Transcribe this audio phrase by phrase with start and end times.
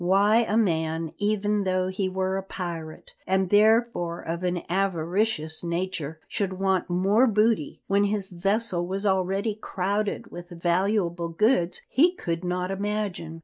[0.03, 6.17] Why a man, even though he were a pirate, and therefore of an avaricious nature,
[6.27, 12.43] should want more booty, when his vessel was already crowded with valuable goods, he could
[12.43, 13.39] not imagine.